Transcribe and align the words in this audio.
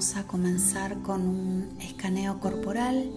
Vamos 0.00 0.16
a 0.16 0.26
comenzar 0.26 1.02
con 1.02 1.28
un 1.28 1.76
escaneo 1.78 2.40
corporal 2.40 3.12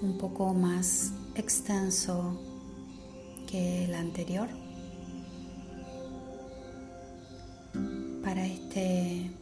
un 0.00 0.16
poco 0.16 0.54
más 0.54 1.10
extenso 1.34 2.40
que 3.48 3.86
el 3.86 3.94
anterior. 3.96 4.48
Para 8.22 8.46
este 8.46 9.32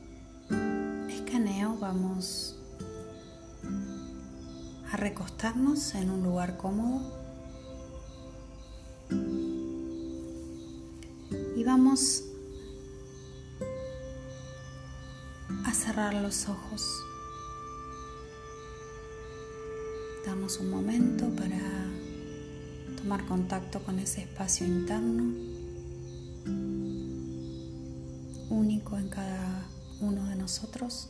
escaneo 1.10 1.76
vamos 1.78 2.56
a 4.90 4.96
recostarnos 4.96 5.94
en 5.96 6.08
un 6.08 6.22
lugar 6.22 6.56
cómodo 6.56 7.12
y 11.54 11.62
vamos 11.62 12.25
cerrar 15.86 16.14
los 16.14 16.48
ojos. 16.48 17.04
Damos 20.24 20.58
un 20.58 20.70
momento 20.70 21.28
para 21.36 21.60
tomar 22.96 23.24
contacto 23.26 23.78
con 23.84 24.00
ese 24.00 24.22
espacio 24.22 24.66
interno, 24.66 25.32
único 28.50 28.98
en 28.98 29.08
cada 29.08 29.68
uno 30.00 30.24
de 30.28 30.34
nosotros. 30.34 31.08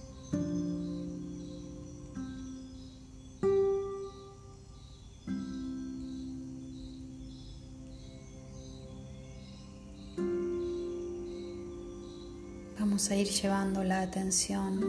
A 12.96 13.14
ir 13.14 13.28
llevando 13.28 13.84
la 13.84 14.00
atención 14.00 14.80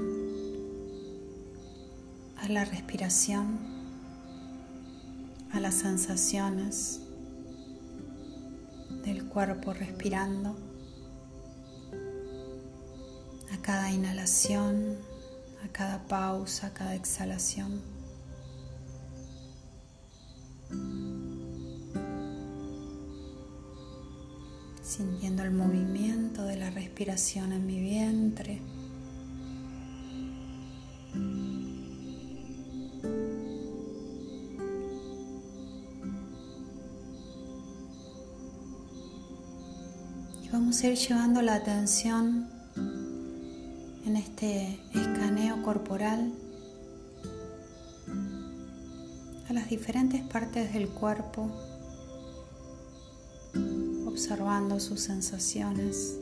a 2.38 2.48
la 2.48 2.64
respiración 2.64 3.60
a 5.52 5.60
las 5.60 5.76
sensaciones 5.76 7.02
del 9.04 9.26
cuerpo 9.26 9.74
respirando, 9.74 10.56
a 13.52 13.62
cada 13.62 13.92
inhalación, 13.92 14.98
a 15.66 15.68
cada 15.74 16.08
pausa, 16.08 16.68
a 16.68 16.74
cada 16.74 16.96
exhalación. 16.96 17.82
Sintiendo 24.98 25.44
el 25.44 25.52
movimiento 25.52 26.44
de 26.44 26.58
la 26.58 26.72
respiración 26.72 27.52
en 27.52 27.68
mi 27.68 27.80
vientre. 27.80 28.62
vamos 40.52 40.82
a 40.82 40.88
ir 40.88 40.98
llevando 40.98 41.42
la 41.44 41.56
atención 41.56 42.50
en 44.06 44.16
este 44.16 44.80
escaneo 44.96 45.62
corporal 45.62 46.34
a 49.48 49.54
las 49.54 49.70
diferentes 49.70 50.22
partes 50.24 50.74
del 50.74 50.90
cuerpo, 50.90 51.52
observando 54.18 54.80
sus 54.80 55.02
sensaciones. 55.02 56.18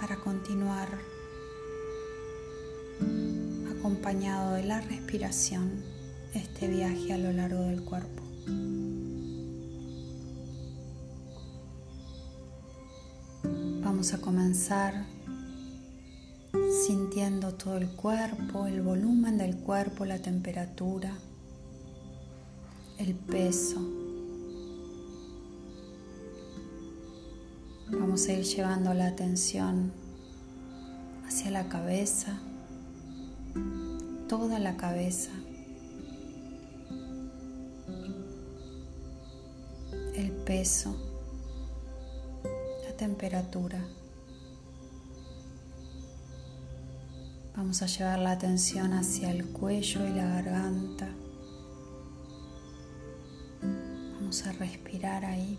Para 0.00 0.14
continuar 0.20 0.88
acompañado 3.76 4.54
de 4.54 4.62
la 4.62 4.82
respiración 4.82 5.82
este 6.32 6.68
viaje 6.68 7.12
a 7.12 7.18
lo 7.18 7.32
largo 7.32 7.62
del 7.62 7.82
cuerpo. 7.82 8.22
Vamos 13.82 14.14
a 14.14 14.20
comenzar 14.20 15.06
sintiendo 16.86 17.54
todo 17.54 17.78
el 17.78 17.88
cuerpo, 17.88 18.68
el 18.68 18.80
volumen 18.80 19.38
del 19.38 19.56
cuerpo, 19.56 20.04
la 20.04 20.20
temperatura, 20.20 21.18
el 22.98 23.14
peso. 23.14 23.80
Vamos 27.90 28.26
a 28.28 28.32
ir 28.32 28.44
llevando 28.44 28.94
la 28.94 29.08
atención 29.08 29.92
hacia 31.26 31.50
la 31.50 31.68
cabeza, 31.68 32.38
toda 34.28 34.58
la 34.58 34.76
cabeza. 34.76 35.30
peso, 40.44 40.94
la 42.86 42.96
temperatura. 42.96 43.82
Vamos 47.56 47.82
a 47.82 47.86
llevar 47.86 48.18
la 48.18 48.32
atención 48.32 48.92
hacia 48.92 49.30
el 49.30 49.46
cuello 49.46 50.06
y 50.06 50.10
la 50.10 50.26
garganta. 50.26 51.08
Vamos 54.34 54.48
a 54.48 54.58
respirar 54.58 55.24
ahí. 55.24 55.56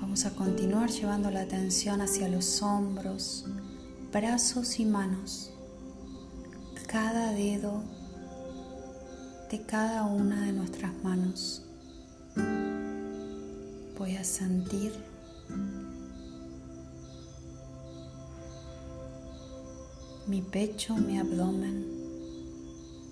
Vamos 0.00 0.24
a 0.24 0.30
continuar 0.34 0.88
llevando 0.88 1.30
la 1.30 1.42
atención 1.42 2.00
hacia 2.00 2.26
los 2.30 2.62
hombros, 2.62 3.44
brazos 4.10 4.80
y 4.80 4.86
manos. 4.86 5.50
Cada 6.86 7.32
dedo 7.32 7.82
de 9.50 9.60
cada 9.66 10.04
una 10.04 10.46
de 10.46 10.52
nuestras 10.52 10.94
manos. 11.04 11.62
Voy 13.98 14.16
a 14.16 14.24
sentir 14.24 14.94
mi 20.26 20.40
pecho, 20.40 20.96
mi 20.96 21.18
abdomen, 21.18 21.95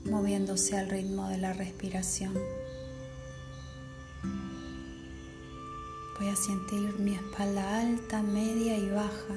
moviéndose 0.04 0.76
al 0.76 0.91
ritmo 0.91 1.28
de 1.28 1.38
la 1.38 1.53
respiración. 1.53 2.34
Voy 6.19 6.28
a 6.28 6.37
sentir 6.37 6.98
mi 7.00 7.15
espalda 7.15 7.81
alta, 7.81 8.22
media 8.22 8.76
y 8.76 8.88
baja. 8.91 9.34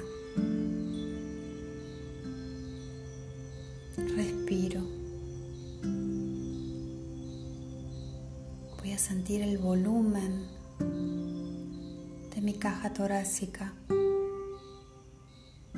Respiro. 4.16 4.98
sentir 8.98 9.42
el 9.42 9.58
volumen 9.60 10.48
de 12.36 12.42
mi 12.42 12.54
caja 12.56 12.92
torácica, 12.94 13.74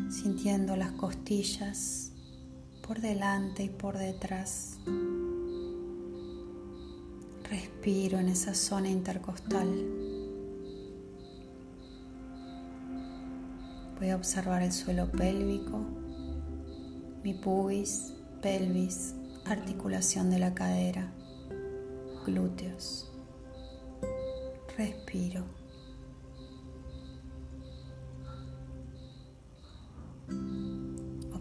sintiendo 0.10 0.76
las 0.76 0.94
costillas 0.94 2.14
por 2.90 3.02
delante 3.02 3.62
y 3.62 3.70
por 3.70 4.00
detrás. 4.00 4.80
Respiro 7.48 8.18
en 8.18 8.30
esa 8.30 8.56
zona 8.56 8.90
intercostal. 8.90 9.70
Voy 14.00 14.10
a 14.10 14.16
observar 14.16 14.64
el 14.64 14.72
suelo 14.72 15.12
pélvico, 15.12 15.86
mi 17.24 17.36
pubis, 17.36 18.16
pelvis, 18.42 19.14
articulación 19.46 20.32
de 20.32 20.40
la 20.40 20.56
cadera, 20.56 21.14
glúteos 22.26 23.06
respiro. 24.80 25.59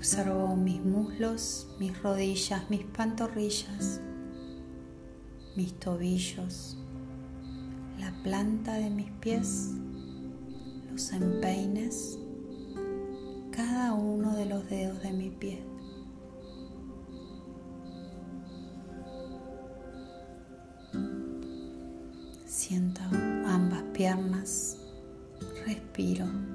Observo 0.09 0.57
mis 0.57 0.83
muslos, 0.83 1.69
mis 1.79 2.03
rodillas, 2.03 2.71
mis 2.71 2.83
pantorrillas, 2.83 4.01
mis 5.55 5.79
tobillos, 5.79 6.79
la 7.99 8.11
planta 8.23 8.73
de 8.73 8.89
mis 8.89 9.11
pies, 9.21 9.75
los 10.91 11.13
empeines, 11.13 12.19
cada 13.51 13.93
uno 13.93 14.35
de 14.35 14.47
los 14.47 14.67
dedos 14.71 14.99
de 15.03 15.13
mi 15.13 15.29
pie. 15.29 15.63
Siento 22.47 23.03
ambas 23.45 23.83
piernas, 23.93 24.79
respiro. 25.67 26.48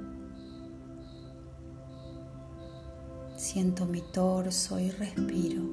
Siento 3.43 3.85
mi 3.85 4.01
torso 4.01 4.79
y 4.79 4.89
respiro. 4.89 5.63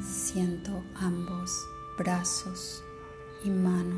Siento 0.00 0.82
ambos 0.94 1.50
brazos 1.98 2.82
y 3.44 3.50
manos. 3.50 3.95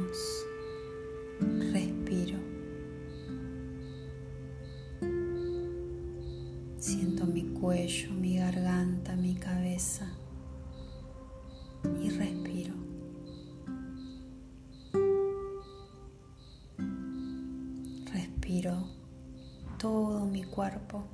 Cuerpo. 20.58 21.04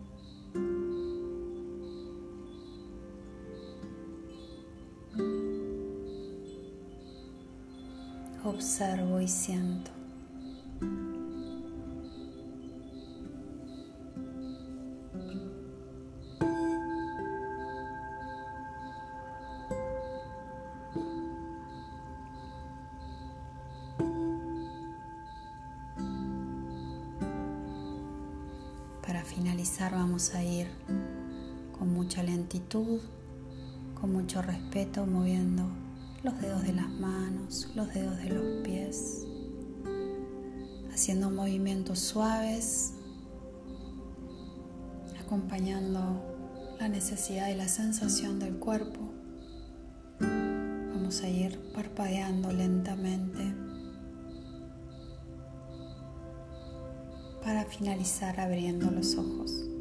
Observo 8.42 9.20
y 9.20 9.28
siento. 9.28 9.93
Para 29.06 29.22
finalizar 29.22 29.92
vamos 29.92 30.34
a 30.34 30.42
ir 30.42 30.66
con 31.78 31.92
mucha 31.92 32.22
lentitud, 32.22 33.00
con 34.00 34.12
mucho 34.12 34.40
respeto, 34.40 35.04
moviendo 35.04 35.64
los 36.22 36.40
dedos 36.40 36.62
de 36.62 36.72
las 36.72 36.88
manos, 36.88 37.70
los 37.74 37.92
dedos 37.92 38.16
de 38.16 38.30
los 38.30 38.64
pies, 38.64 39.26
haciendo 40.90 41.30
movimientos 41.30 41.98
suaves, 41.98 42.94
acompañando 45.20 46.76
la 46.80 46.88
necesidad 46.88 47.48
y 47.50 47.56
la 47.56 47.68
sensación 47.68 48.38
del 48.38 48.56
cuerpo. 48.56 49.12
Vamos 50.18 51.20
a 51.20 51.28
ir 51.28 51.60
parpadeando 51.74 52.50
lentamente 52.52 53.53
para 57.44 57.64
finalizar 57.64 58.40
abriendo 58.40 58.90
los 58.90 59.16
ojos. 59.16 59.73